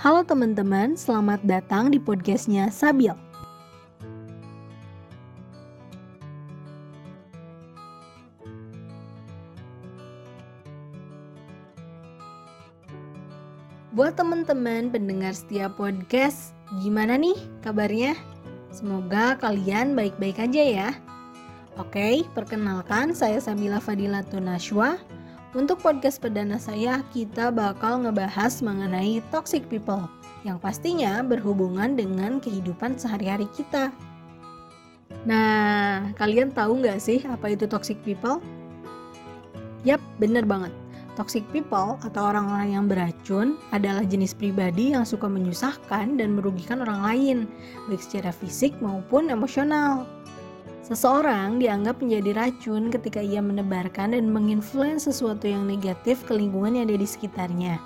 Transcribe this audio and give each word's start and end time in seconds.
Halo 0.00 0.24
teman-teman, 0.24 0.96
selamat 0.96 1.44
datang 1.44 1.92
di 1.92 2.00
podcastnya 2.00 2.72
Sabil. 2.72 3.12
Buat 13.92 14.16
teman-teman 14.16 14.88
pendengar 14.88 15.36
setiap 15.36 15.76
podcast, 15.76 16.56
gimana 16.80 17.20
nih 17.20 17.36
kabarnya? 17.60 18.16
Semoga 18.72 19.36
kalian 19.36 19.92
baik-baik 19.92 20.40
aja 20.40 20.64
ya. 20.64 20.90
Oke, 21.76 22.24
perkenalkan 22.32 23.12
saya 23.12 23.36
Sabila 23.36 23.84
Fadila 23.84 24.24
Tunashwa 24.24 24.96
untuk 25.54 25.82
podcast 25.82 26.22
perdana 26.22 26.56
saya, 26.62 27.02
kita 27.10 27.50
bakal 27.50 28.06
ngebahas 28.06 28.62
mengenai 28.62 29.18
toxic 29.34 29.66
people 29.66 30.06
yang 30.46 30.56
pastinya 30.62 31.20
berhubungan 31.26 31.98
dengan 31.98 32.38
kehidupan 32.38 32.96
sehari-hari 32.96 33.50
kita. 33.52 33.90
Nah, 35.26 36.14
kalian 36.16 36.54
tahu 36.54 36.80
nggak 36.80 37.02
sih 37.02 37.20
apa 37.28 37.52
itu 37.52 37.66
toxic 37.66 37.98
people? 38.06 38.38
Yap, 39.82 40.00
bener 40.22 40.46
banget. 40.46 40.72
Toxic 41.18 41.44
people 41.52 41.98
atau 42.00 42.22
orang-orang 42.32 42.72
yang 42.72 42.86
beracun 42.88 43.58
adalah 43.74 44.06
jenis 44.06 44.32
pribadi 44.32 44.94
yang 44.96 45.04
suka 45.04 45.28
menyusahkan 45.28 46.16
dan 46.16 46.38
merugikan 46.38 46.80
orang 46.80 47.00
lain, 47.04 47.38
baik 47.90 48.00
secara 48.00 48.32
fisik 48.32 48.72
maupun 48.80 49.28
emosional. 49.28 50.08
Seseorang 50.90 51.62
dianggap 51.62 52.02
menjadi 52.02 52.34
racun 52.34 52.90
ketika 52.90 53.22
ia 53.22 53.38
menebarkan 53.38 54.10
dan 54.10 54.26
menginfluence 54.26 55.06
sesuatu 55.06 55.46
yang 55.46 55.62
negatif 55.62 56.26
ke 56.26 56.34
lingkungan 56.34 56.74
yang 56.74 56.90
ada 56.90 56.98
di 56.98 57.06
sekitarnya. 57.06 57.78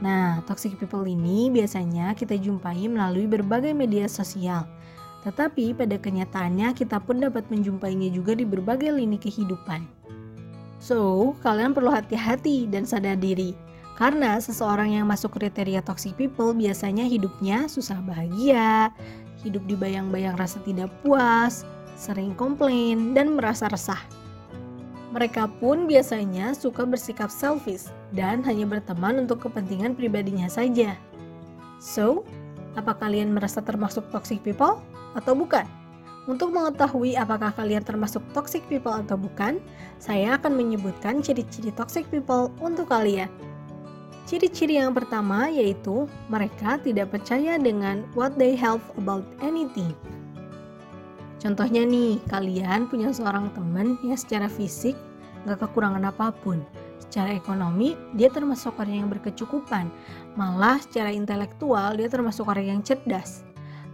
Nah, 0.00 0.40
toxic 0.48 0.72
people 0.80 1.04
ini 1.04 1.52
biasanya 1.52 2.16
kita 2.16 2.40
jumpai 2.40 2.88
melalui 2.88 3.28
berbagai 3.28 3.76
media 3.76 4.08
sosial. 4.08 4.64
Tetapi 5.20 5.76
pada 5.76 6.00
kenyataannya 6.00 6.72
kita 6.72 6.96
pun 7.04 7.20
dapat 7.20 7.44
menjumpainya 7.52 8.08
juga 8.08 8.32
di 8.32 8.48
berbagai 8.48 8.88
lini 8.88 9.20
kehidupan. 9.20 9.84
So, 10.80 11.36
kalian 11.44 11.76
perlu 11.76 11.92
hati-hati 11.92 12.64
dan 12.72 12.88
sadar 12.88 13.20
diri. 13.20 13.52
Karena 14.00 14.40
seseorang 14.40 14.96
yang 14.96 15.04
masuk 15.04 15.36
kriteria 15.36 15.84
toxic 15.84 16.16
people 16.16 16.56
biasanya 16.56 17.04
hidupnya 17.04 17.68
susah 17.68 18.00
bahagia, 18.00 18.88
hidup 19.44 19.60
dibayang-bayang 19.68 20.40
rasa 20.40 20.56
tidak 20.64 20.88
puas, 21.04 21.68
sering 22.00 22.32
komplain, 22.32 23.12
dan 23.12 23.36
merasa 23.36 23.68
resah. 23.68 24.00
Mereka 25.12 25.60
pun 25.60 25.84
biasanya 25.84 26.56
suka 26.56 26.88
bersikap 26.88 27.28
selfish 27.28 27.92
dan 28.16 28.40
hanya 28.48 28.64
berteman 28.64 29.28
untuk 29.28 29.44
kepentingan 29.44 29.92
pribadinya 29.92 30.48
saja. 30.48 30.96
So, 31.76 32.24
apa 32.72 32.96
kalian 32.96 33.36
merasa 33.36 33.60
termasuk 33.60 34.08
toxic 34.08 34.40
people 34.40 34.80
atau 35.12 35.36
bukan? 35.36 35.68
Untuk 36.30 36.54
mengetahui 36.54 37.18
apakah 37.18 37.50
kalian 37.52 37.82
termasuk 37.82 38.22
toxic 38.30 38.62
people 38.70 38.94
atau 38.94 39.18
bukan, 39.18 39.58
saya 39.98 40.38
akan 40.38 40.54
menyebutkan 40.54 41.18
ciri-ciri 41.26 41.74
toxic 41.74 42.06
people 42.06 42.54
untuk 42.62 42.86
kalian. 42.86 43.26
Ciri-ciri 44.30 44.78
yang 44.78 44.94
pertama 44.94 45.50
yaitu 45.50 46.06
mereka 46.30 46.78
tidak 46.78 47.10
percaya 47.10 47.58
dengan 47.58 48.06
what 48.14 48.38
they 48.38 48.54
have 48.54 48.78
about 48.94 49.26
anything. 49.42 49.90
Contohnya 51.40 51.88
nih, 51.88 52.20
kalian 52.28 52.92
punya 52.92 53.08
seorang 53.16 53.48
teman 53.56 53.96
yang 54.04 54.12
secara 54.20 54.44
fisik 54.44 54.92
gak 55.48 55.64
kekurangan 55.64 56.04
apa 56.04 56.36
pun. 56.44 56.60
Secara 57.00 57.32
ekonomi, 57.32 57.96
dia 58.12 58.28
termasuk 58.28 58.76
orang 58.76 59.02
yang 59.02 59.08
berkecukupan. 59.08 59.88
Malah 60.36 60.84
secara 60.84 61.08
intelektual, 61.10 61.96
dia 61.96 62.12
termasuk 62.12 62.44
orang 62.44 62.76
yang 62.76 62.80
cerdas. 62.84 63.40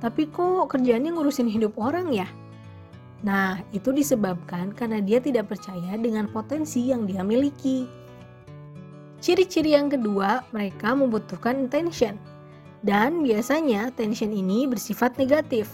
Tapi 0.00 0.24
kok 0.32 0.72
kerjaannya 0.72 1.12
ngurusin 1.12 1.46
hidup 1.46 1.76
orang 1.76 2.16
ya? 2.16 2.26
Nah, 3.20 3.60
itu 3.76 3.92
disebabkan 3.92 4.72
karena 4.72 5.04
dia 5.04 5.20
tidak 5.20 5.52
percaya 5.52 6.00
dengan 6.00 6.24
potensi 6.32 6.88
yang 6.88 7.04
dia 7.04 7.20
miliki. 7.20 7.84
Ciri-ciri 9.20 9.76
yang 9.76 9.92
kedua, 9.92 10.44
mereka 10.52 10.96
membutuhkan 10.96 11.68
attention. 11.68 12.16
Dan 12.84 13.24
biasanya 13.24 13.92
tension 13.96 14.28
ini 14.28 14.68
bersifat 14.68 15.16
negatif 15.16 15.68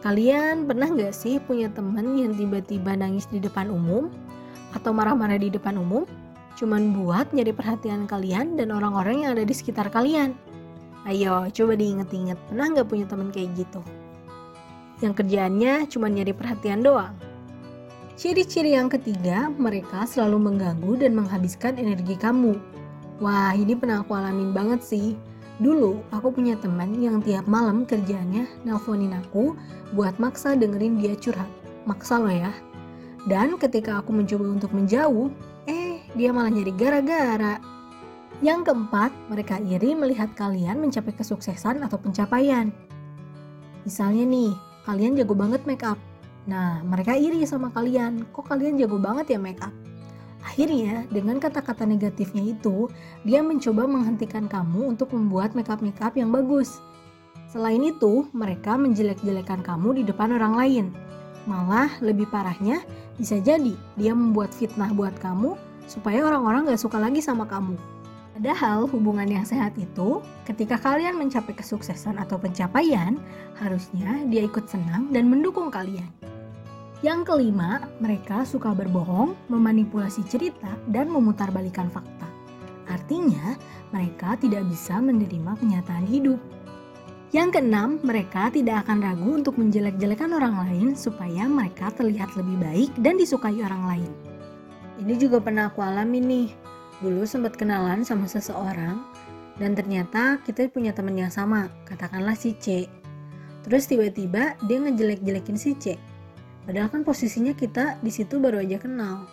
Kalian 0.00 0.64
pernah 0.64 0.88
gak 0.88 1.12
sih 1.12 1.36
punya 1.44 1.68
temen 1.68 2.16
yang 2.16 2.32
tiba-tiba 2.32 2.96
nangis 2.96 3.28
di 3.28 3.36
depan 3.36 3.68
umum? 3.68 4.08
Atau 4.72 4.96
marah-marah 4.96 5.36
di 5.36 5.52
depan 5.52 5.76
umum? 5.76 6.08
Cuman 6.56 6.96
buat 6.96 7.28
nyari 7.36 7.52
perhatian 7.52 8.08
kalian 8.08 8.56
dan 8.56 8.72
orang-orang 8.72 9.28
yang 9.28 9.36
ada 9.36 9.44
di 9.44 9.52
sekitar 9.52 9.92
kalian. 9.92 10.32
Ayo, 11.04 11.48
coba 11.52 11.76
diinget-inget, 11.76 12.40
pernah 12.48 12.72
gak 12.72 12.88
punya 12.88 13.04
temen 13.04 13.28
kayak 13.28 13.52
gitu? 13.60 13.84
Yang 15.04 15.24
kerjaannya 15.24 15.88
cuma 15.92 16.08
nyari 16.08 16.32
perhatian 16.32 16.80
doang. 16.80 17.16
Ciri-ciri 18.20 18.76
yang 18.76 18.92
ketiga, 18.92 19.48
mereka 19.52 20.04
selalu 20.04 20.48
mengganggu 20.48 21.00
dan 21.00 21.16
menghabiskan 21.16 21.76
energi 21.80 22.16
kamu. 22.20 22.56
Wah, 23.20 23.52
ini 23.52 23.76
pernah 23.76 24.00
aku 24.00 24.16
alamin 24.16 24.52
banget 24.56 24.80
sih. 24.80 25.16
Dulu, 25.60 26.00
aku 26.08 26.32
punya 26.32 26.56
teman 26.56 26.96
yang 26.96 27.20
tiap 27.20 27.44
malam 27.44 27.84
kerjaannya 27.84 28.64
nelponin 28.64 29.12
aku 29.12 29.52
buat 29.92 30.16
maksa 30.16 30.56
dengerin 30.56 30.96
dia 30.96 31.12
curhat. 31.20 31.52
Maksa 31.84 32.16
loh 32.16 32.32
ya. 32.32 32.48
Dan 33.28 33.60
ketika 33.60 34.00
aku 34.00 34.16
mencoba 34.16 34.56
untuk 34.56 34.72
menjauh, 34.72 35.28
eh 35.68 36.00
dia 36.16 36.32
malah 36.32 36.48
nyari 36.48 36.72
gara-gara. 36.72 37.60
Yang 38.40 38.72
keempat, 38.72 39.12
mereka 39.28 39.60
iri 39.60 39.92
melihat 39.92 40.32
kalian 40.32 40.80
mencapai 40.80 41.12
kesuksesan 41.12 41.84
atau 41.84 42.00
pencapaian. 42.00 42.72
Misalnya 43.84 44.24
nih, 44.24 44.56
kalian 44.88 45.12
jago 45.20 45.36
banget 45.36 45.60
make 45.68 45.84
up. 45.84 46.00
Nah, 46.48 46.80
mereka 46.80 47.20
iri 47.20 47.44
sama 47.44 47.68
kalian. 47.68 48.24
Kok 48.32 48.48
kalian 48.48 48.80
jago 48.80 48.96
banget 48.96 49.36
ya 49.36 49.38
make 49.38 49.60
up? 49.60 49.76
Akhirnya, 50.40 51.04
dengan 51.12 51.36
kata-kata 51.36 51.84
negatifnya 51.84 52.56
itu, 52.56 52.88
dia 53.28 53.44
mencoba 53.44 53.84
menghentikan 53.84 54.48
kamu 54.48 54.96
untuk 54.96 55.12
membuat 55.12 55.52
makeup-makeup 55.52 56.16
yang 56.16 56.32
bagus. 56.32 56.80
Selain 57.52 57.82
itu, 57.82 58.30
mereka 58.32 58.78
menjelek-jelekan 58.80 59.60
kamu 59.60 60.00
di 60.00 60.02
depan 60.06 60.32
orang 60.32 60.54
lain. 60.56 60.86
Malah, 61.44 61.92
lebih 62.00 62.28
parahnya, 62.30 62.80
bisa 63.20 63.36
jadi 63.40 63.76
dia 64.00 64.12
membuat 64.16 64.52
fitnah 64.54 64.92
buat 64.96 65.12
kamu 65.20 65.58
supaya 65.84 66.24
orang-orang 66.24 66.70
gak 66.70 66.80
suka 66.80 66.96
lagi 66.96 67.18
sama 67.20 67.44
kamu. 67.44 67.74
Padahal 68.40 68.88
hubungan 68.88 69.28
yang 69.28 69.44
sehat 69.44 69.76
itu, 69.76 70.24
ketika 70.48 70.80
kalian 70.80 71.20
mencapai 71.20 71.52
kesuksesan 71.52 72.16
atau 72.16 72.40
pencapaian, 72.40 73.20
harusnya 73.60 74.24
dia 74.32 74.48
ikut 74.48 74.64
senang 74.64 75.12
dan 75.12 75.28
mendukung 75.28 75.68
kalian. 75.68 76.08
Yang 77.00 77.32
kelima, 77.32 77.88
mereka 77.96 78.44
suka 78.44 78.76
berbohong, 78.76 79.32
memanipulasi 79.48 80.20
cerita, 80.28 80.76
dan 80.92 81.08
memutarbalikkan 81.08 81.88
fakta. 81.88 82.28
Artinya, 82.92 83.56
mereka 83.88 84.36
tidak 84.36 84.68
bisa 84.68 85.00
menerima 85.00 85.56
kenyataan 85.56 86.04
hidup. 86.04 86.36
Yang 87.32 87.56
keenam, 87.56 87.96
mereka 88.04 88.52
tidak 88.52 88.84
akan 88.84 89.00
ragu 89.00 89.32
untuk 89.32 89.56
menjelek-jelekan 89.56 90.28
orang 90.36 90.60
lain 90.60 90.88
supaya 90.92 91.48
mereka 91.48 91.88
terlihat 91.96 92.36
lebih 92.36 92.60
baik 92.60 92.90
dan 93.00 93.16
disukai 93.16 93.56
orang 93.64 93.96
lain. 93.96 94.10
Ini 95.00 95.14
juga 95.16 95.40
pernah 95.40 95.72
aku 95.72 95.80
alami 95.80 96.20
nih. 96.20 96.48
Dulu 97.00 97.24
sempat 97.24 97.56
kenalan 97.56 98.04
sama 98.04 98.28
seseorang 98.28 99.00
dan 99.56 99.72
ternyata 99.72 100.36
kita 100.44 100.68
punya 100.68 100.92
teman 100.92 101.16
yang 101.16 101.32
sama, 101.32 101.72
katakanlah 101.88 102.36
si 102.36 102.52
C. 102.60 102.84
Terus 103.64 103.88
tiba-tiba 103.88 104.60
dia 104.68 104.78
ngejelek-jelekin 104.84 105.56
si 105.56 105.72
C 105.80 106.09
Padahal 106.68 106.88
kan 106.92 107.02
posisinya 107.02 107.56
kita 107.56 108.00
di 108.04 108.12
situ 108.12 108.36
baru 108.36 108.60
aja 108.60 108.76
kenal. 108.76 109.24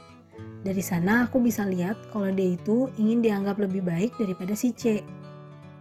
Dari 0.63 0.83
sana 0.83 1.27
aku 1.27 1.39
bisa 1.39 1.63
lihat 1.63 1.95
kalau 2.11 2.29
dia 2.33 2.55
itu 2.55 2.91
ingin 2.99 3.23
dianggap 3.23 3.57
lebih 3.61 3.85
baik 3.85 4.15
daripada 4.19 4.53
si 4.57 4.73
C. 4.73 5.03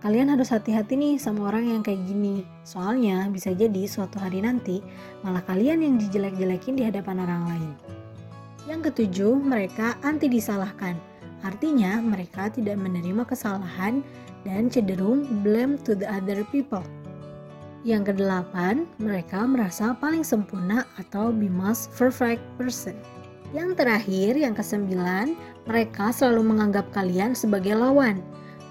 Kalian 0.05 0.31
harus 0.31 0.53
hati-hati 0.53 0.95
nih 0.95 1.15
sama 1.19 1.49
orang 1.49 1.67
yang 1.73 1.83
kayak 1.83 2.05
gini. 2.07 2.45
Soalnya 2.63 3.27
bisa 3.33 3.51
jadi 3.57 3.89
suatu 3.89 4.21
hari 4.21 4.45
nanti 4.45 4.85
malah 5.25 5.43
kalian 5.43 5.83
yang 5.83 5.95
dijelek-jelekin 5.97 6.79
di 6.79 6.85
hadapan 6.85 7.25
orang 7.25 7.43
lain. 7.49 7.71
Yang 8.67 8.81
ketujuh, 8.93 9.35
mereka 9.35 9.99
anti 10.03 10.31
disalahkan. 10.31 10.99
Artinya 11.43 12.03
mereka 12.03 12.51
tidak 12.51 12.77
menerima 12.79 13.23
kesalahan 13.27 14.03
dan 14.43 14.71
cenderung 14.71 15.27
blame 15.43 15.79
to 15.83 15.95
the 15.95 16.07
other 16.07 16.43
people. 16.51 16.83
Yang 17.87 18.19
kedelapan, 18.19 18.83
mereka 18.99 19.47
merasa 19.47 19.95
paling 19.95 20.27
sempurna 20.27 20.83
atau 20.99 21.31
be 21.31 21.47
most 21.47 21.95
perfect 21.95 22.43
person. 22.59 22.99
Yang 23.55 23.79
terakhir, 23.79 24.35
yang 24.35 24.59
kesembilan, 24.59 25.39
mereka 25.71 26.11
selalu 26.11 26.51
menganggap 26.51 26.91
kalian 26.91 27.39
sebagai 27.39 27.79
lawan 27.79 28.19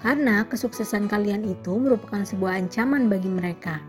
karena 0.04 0.44
kesuksesan 0.44 1.08
kalian 1.08 1.48
itu 1.48 1.80
merupakan 1.80 2.28
sebuah 2.28 2.60
ancaman 2.60 3.08
bagi 3.08 3.32
mereka. 3.32 3.80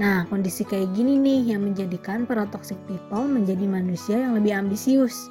Nah, 0.00 0.24
kondisi 0.32 0.64
kayak 0.64 0.96
gini 0.96 1.20
nih 1.20 1.52
yang 1.52 1.68
menjadikan 1.68 2.24
para 2.24 2.48
toxic 2.48 2.80
people 2.88 3.28
menjadi 3.28 3.68
manusia 3.68 4.16
yang 4.16 4.32
lebih 4.32 4.56
ambisius. 4.56 5.28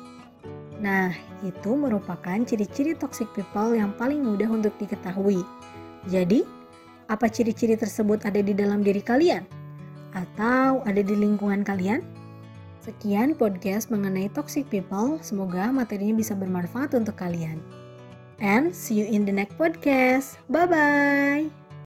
Nah, 0.77 1.09
itu 1.41 1.74
merupakan 1.74 2.38
ciri-ciri 2.45 2.94
toxic 2.94 3.25
people 3.33 3.74
yang 3.74 3.97
paling 3.97 4.21
mudah 4.21 4.45
untuk 4.45 4.77
diketahui. 4.77 5.41
Jadi, 6.06 6.45
Apa 7.11 7.27
ciri-ciri 7.27 7.75
tersebut 7.75 8.23
ada 8.23 8.39
di 8.39 8.55
dalam 8.55 8.83
diri 8.83 9.03
kalian? 9.03 9.44
Atau 10.13 10.85
ada 10.85 11.01
di 11.01 11.15
lingkungan 11.15 11.65
kalian? 11.65 12.05
Sekian 12.83 13.33
podcast 13.39 13.88
mengenai 13.88 14.27
toxic 14.35 14.67
people. 14.67 15.15
Semoga 15.23 15.71
materinya 15.71 16.19
bisa 16.19 16.35
bermanfaat 16.35 16.91
untuk 16.94 17.15
kalian. 17.15 17.63
And 18.44 18.75
see 18.75 19.00
you 19.00 19.07
in 19.07 19.23
the 19.23 19.31
next 19.31 19.55
podcast. 19.55 20.35
Bye 20.51 20.67
bye. 20.67 21.62